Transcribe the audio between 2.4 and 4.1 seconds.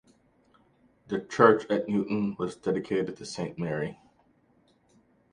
dedicated to St Mary.